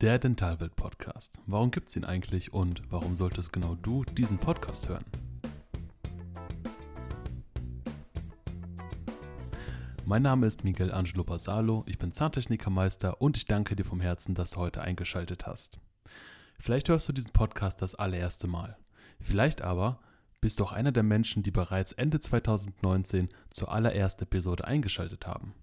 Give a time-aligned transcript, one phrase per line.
[0.00, 1.40] Der Dentalwelt Podcast.
[1.46, 5.04] Warum gibt es ihn eigentlich und warum solltest genau du diesen Podcast hören?
[10.04, 14.36] Mein Name ist Miguel Angelo Basalo, ich bin Zahntechnikermeister und ich danke dir vom Herzen,
[14.36, 15.80] dass du heute eingeschaltet hast.
[16.60, 18.76] Vielleicht hörst du diesen Podcast das allererste Mal.
[19.18, 19.98] Vielleicht aber
[20.40, 25.54] bist du auch einer der Menschen, die bereits Ende 2019 zur allerersten Episode eingeschaltet haben.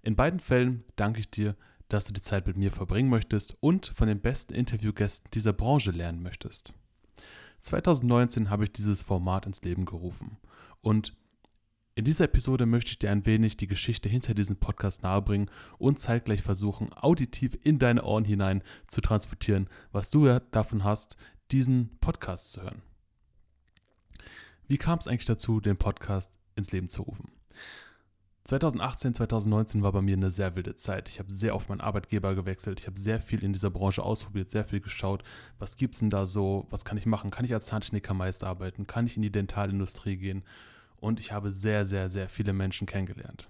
[0.00, 1.54] In beiden Fällen danke ich dir,
[1.92, 5.90] dass du die Zeit mit mir verbringen möchtest und von den besten Interviewgästen dieser Branche
[5.90, 6.72] lernen möchtest.
[7.60, 10.38] 2019 habe ich dieses Format ins Leben gerufen
[10.80, 11.14] und
[11.94, 15.98] in dieser Episode möchte ich dir ein wenig die Geschichte hinter diesem Podcast nahebringen und
[15.98, 21.16] zeitgleich versuchen, auditiv in deine Ohren hinein zu transportieren, was du davon hast,
[21.50, 22.80] diesen Podcast zu hören.
[24.66, 27.30] Wie kam es eigentlich dazu, den Podcast ins Leben zu rufen?
[28.44, 31.08] 2018, 2019 war bei mir eine sehr wilde Zeit.
[31.08, 32.80] Ich habe sehr oft meinen Arbeitgeber gewechselt.
[32.80, 35.22] Ich habe sehr viel in dieser Branche ausprobiert, sehr viel geschaut.
[35.58, 36.66] Was gibt es denn da so?
[36.70, 37.30] Was kann ich machen?
[37.30, 38.86] Kann ich als Zahntechnikermeister arbeiten?
[38.88, 40.42] Kann ich in die Dentalindustrie gehen?
[41.00, 43.48] Und ich habe sehr, sehr, sehr viele Menschen kennengelernt.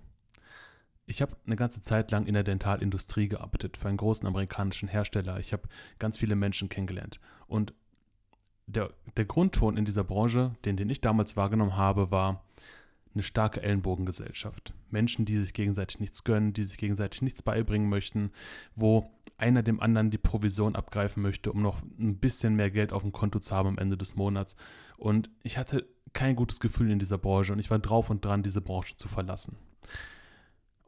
[1.06, 5.38] Ich habe eine ganze Zeit lang in der Dentalindustrie gearbeitet, für einen großen amerikanischen Hersteller.
[5.38, 7.18] Ich habe ganz viele Menschen kennengelernt.
[7.46, 7.72] Und
[8.66, 12.44] der, der Grundton in dieser Branche, den, den ich damals wahrgenommen habe, war,
[13.14, 14.74] eine starke Ellenbogengesellschaft.
[14.90, 18.30] Menschen, die sich gegenseitig nichts gönnen, die sich gegenseitig nichts beibringen möchten,
[18.74, 23.02] wo einer dem anderen die Provision abgreifen möchte, um noch ein bisschen mehr Geld auf
[23.02, 24.56] dem Konto zu haben am Ende des Monats.
[24.96, 28.42] Und ich hatte kein gutes Gefühl in dieser Branche und ich war drauf und dran,
[28.42, 29.56] diese Branche zu verlassen.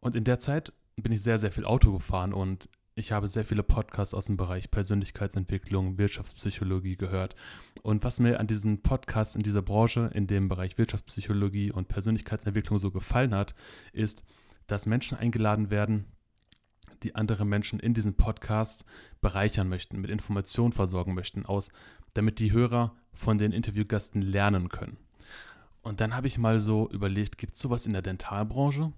[0.01, 3.45] Und in der Zeit bin ich sehr, sehr viel Auto gefahren und ich habe sehr
[3.45, 7.35] viele Podcasts aus dem Bereich Persönlichkeitsentwicklung, Wirtschaftspsychologie gehört.
[7.83, 12.79] Und was mir an diesen Podcasts in dieser Branche, in dem Bereich Wirtschaftspsychologie und Persönlichkeitsentwicklung
[12.79, 13.55] so gefallen hat,
[13.93, 14.23] ist,
[14.69, 16.05] dass Menschen eingeladen werden,
[17.03, 18.85] die andere Menschen in diesem Podcast
[19.21, 21.71] bereichern möchten, mit Informationen versorgen möchten, aus,
[22.15, 24.99] damit die Hörer von den Interviewgästen lernen können.
[25.83, 28.93] Und dann habe ich mal so überlegt, gibt es sowas in der Dentalbranche?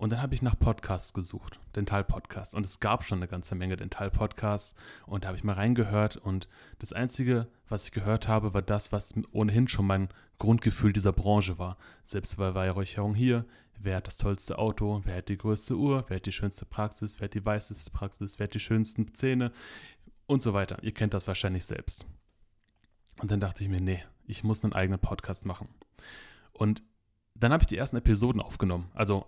[0.00, 2.54] Und dann habe ich nach Podcasts gesucht, Dental-Podcasts.
[2.54, 4.74] Und es gab schon eine ganze Menge Dental-Podcasts.
[5.04, 6.16] Und da habe ich mal reingehört.
[6.16, 10.08] Und das Einzige, was ich gehört habe, war das, was ohnehin schon mein
[10.38, 11.76] Grundgefühl dieser Branche war.
[12.04, 13.44] Selbstbeweihräucherung hier.
[13.78, 15.02] Wer hat das tollste Auto?
[15.04, 16.06] Wer hat die größte Uhr?
[16.08, 17.20] Wer hat die schönste Praxis?
[17.20, 18.38] Wer hat die weißeste Praxis?
[18.38, 19.52] Wer hat die schönsten Zähne?
[20.24, 20.78] Und so weiter.
[20.82, 22.06] Ihr kennt das wahrscheinlich selbst.
[23.18, 25.68] Und dann dachte ich mir, nee, ich muss einen eigenen Podcast machen.
[26.52, 26.82] Und
[27.34, 28.90] dann habe ich die ersten Episoden aufgenommen.
[28.94, 29.26] Also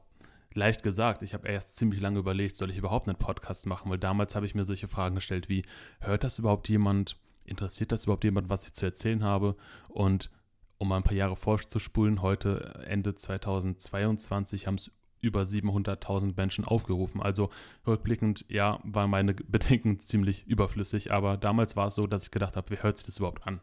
[0.54, 1.22] leicht gesagt.
[1.22, 4.46] Ich habe erst ziemlich lange überlegt, soll ich überhaupt einen Podcast machen, weil damals habe
[4.46, 5.64] ich mir solche Fragen gestellt wie,
[6.00, 7.16] hört das überhaupt jemand?
[7.44, 9.56] Interessiert das überhaupt jemand, was ich zu erzählen habe?
[9.88, 10.30] Und
[10.78, 14.90] um mal ein paar Jahre vorzuspulen, heute Ende 2022 haben es
[15.20, 17.22] über 700.000 Menschen aufgerufen.
[17.22, 17.50] Also
[17.86, 22.56] rückblickend, ja, waren meine Bedenken ziemlich überflüssig, aber damals war es so, dass ich gedacht
[22.56, 23.60] habe, wer hört sich das überhaupt an?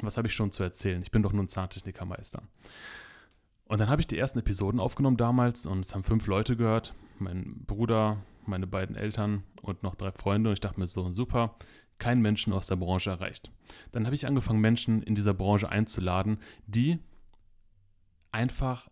[0.00, 1.02] Was habe ich schon zu erzählen?
[1.02, 2.42] Ich bin doch nur ein Zahntechnikermeister.
[3.66, 6.94] Und dann habe ich die ersten Episoden aufgenommen damals und es haben fünf Leute gehört.
[7.18, 10.50] Mein Bruder, meine beiden Eltern und noch drei Freunde.
[10.50, 11.56] Und ich dachte mir so, super,
[11.98, 13.50] kein Menschen aus der Branche erreicht.
[13.92, 16.98] Dann habe ich angefangen, Menschen in dieser Branche einzuladen, die
[18.32, 18.88] einfach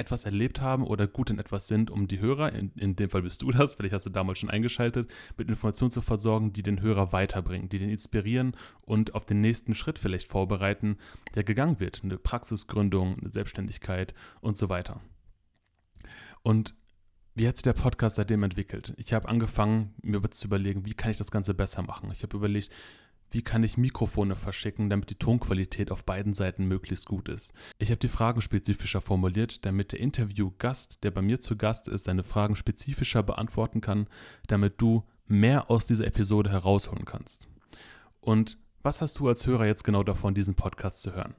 [0.00, 3.22] etwas erlebt haben oder gut in etwas sind, um die Hörer, in, in dem Fall
[3.22, 6.80] bist du das, vielleicht hast du damals schon eingeschaltet, mit Informationen zu versorgen, die den
[6.80, 10.96] Hörer weiterbringen, die den inspirieren und auf den nächsten Schritt vielleicht vorbereiten,
[11.34, 12.02] der gegangen wird.
[12.02, 15.00] Eine Praxisgründung, eine Selbstständigkeit und so weiter.
[16.42, 16.74] Und
[17.34, 18.92] wie hat sich der Podcast seitdem entwickelt?
[18.96, 22.10] Ich habe angefangen, mir zu überlegen, wie kann ich das Ganze besser machen.
[22.12, 22.70] Ich habe überlegt,
[23.30, 27.52] wie kann ich Mikrofone verschicken, damit die Tonqualität auf beiden Seiten möglichst gut ist.
[27.78, 32.04] Ich habe die Fragen spezifischer formuliert, damit der Interviewgast, der bei mir zu Gast ist,
[32.04, 34.06] seine Fragen spezifischer beantworten kann,
[34.46, 37.48] damit du mehr aus dieser Episode herausholen kannst.
[38.20, 41.34] Und was hast du als Hörer jetzt genau davon, diesen Podcast zu hören?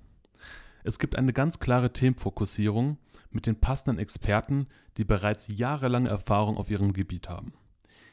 [0.84, 2.97] Es gibt eine ganz klare Themenfokussierung
[3.29, 7.53] mit den passenden Experten, die bereits jahrelange Erfahrung auf ihrem Gebiet haben.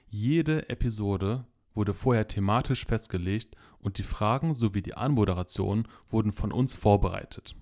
[0.09, 1.47] Jede Episode
[1.79, 7.55] wurde vorher thematisch festgelegt und die Fragen sowie die Anmoderation wurden von uns vorbereitet.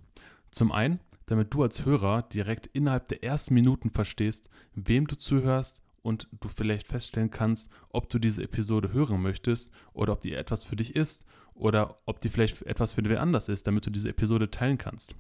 [0.50, 5.82] Zum einen, damit du als Hörer direkt innerhalb der ersten Minuten verstehst, wem du zuhörst
[6.00, 10.64] und du vielleicht feststellen kannst, ob du diese Episode hören möchtest oder ob die etwas
[10.64, 14.08] für dich ist oder ob die vielleicht etwas für wer anders ist, damit du diese
[14.08, 15.14] Episode teilen kannst.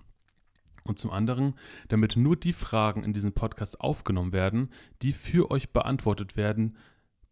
[0.84, 1.54] Und zum anderen,
[1.88, 4.70] damit nur die Fragen in diesem Podcast aufgenommen werden,
[5.02, 6.78] die für euch beantwortet werden,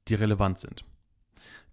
[0.08, 0.84] die relevant sind.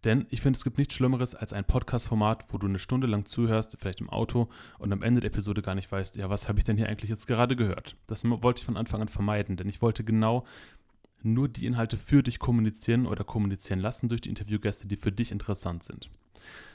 [0.03, 3.25] Denn ich finde, es gibt nichts Schlimmeres als ein Podcast-Format, wo du eine Stunde lang
[3.25, 4.50] zuhörst, vielleicht im Auto,
[4.80, 7.09] und am Ende der Episode gar nicht weißt, ja, was habe ich denn hier eigentlich
[7.09, 7.95] jetzt gerade gehört?
[8.07, 10.45] Das wollte ich von Anfang an vermeiden, denn ich wollte genau
[11.24, 15.31] nur die Inhalte für dich kommunizieren oder kommunizieren lassen durch die Interviewgäste, die für dich
[15.31, 16.09] interessant sind.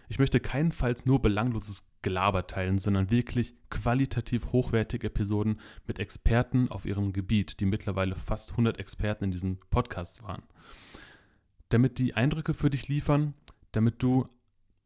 [0.08, 6.86] Ich möchte keinenfalls nur belangloses Gelaber teilen, sondern wirklich qualitativ hochwertige Episoden mit Experten auf
[6.86, 10.44] ihrem Gebiet, die mittlerweile fast 100 Experten in diesen Podcasts waren.
[11.70, 13.34] Damit die Eindrücke für dich liefern,
[13.72, 14.28] damit du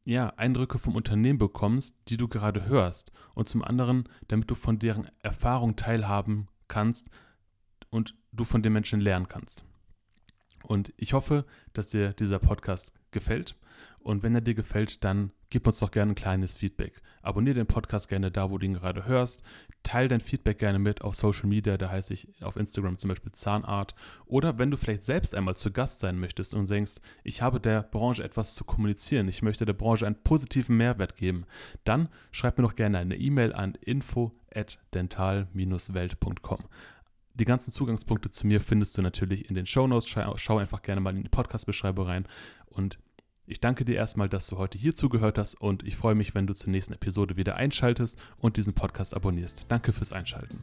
[0.04, 3.12] ja, Eindrücke vom Unternehmen bekommst, die du gerade hörst.
[3.34, 7.10] Und zum anderen, damit du von deren Erfahrung teilhaben kannst
[7.90, 9.64] und du von den Menschen lernen kannst.
[10.62, 13.56] Und ich hoffe, dass dir dieser Podcast gefällt.
[14.02, 17.02] Und wenn er dir gefällt, dann gib uns doch gerne ein kleines Feedback.
[17.22, 19.42] Abonniere den Podcast gerne da, wo du ihn gerade hörst.
[19.82, 23.32] Teil dein Feedback gerne mit auf Social Media, da heiße ich auf Instagram zum Beispiel
[23.32, 23.94] Zahnart.
[24.26, 26.94] Oder wenn du vielleicht selbst einmal zu Gast sein möchtest und denkst,
[27.24, 31.44] ich habe der Branche etwas zu kommunizieren, ich möchte der Branche einen positiven Mehrwert geben,
[31.84, 36.64] dann schreib mir doch gerne eine E-Mail an info@dental-welt.com.
[37.34, 40.08] Die ganzen Zugangspunkte zu mir findest du natürlich in den Shownotes.
[40.08, 42.26] Schau, schau einfach gerne mal in die Podcast-Beschreibung rein.
[42.66, 42.98] Und
[43.50, 46.46] ich danke dir erstmal, dass du heute hier zugehört hast und ich freue mich, wenn
[46.46, 49.66] du zur nächsten Episode wieder einschaltest und diesen Podcast abonnierst.
[49.68, 50.58] Danke fürs Einschalten.